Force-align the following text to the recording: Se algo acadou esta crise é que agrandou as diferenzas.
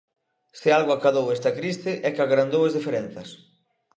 Se 0.59 0.69
algo 0.77 0.91
acadou 0.95 1.25
esta 1.29 1.51
crise 1.59 1.91
é 2.07 2.09
que 2.13 2.23
agrandou 2.23 2.61
as 2.65 2.75
diferenzas. 2.77 3.29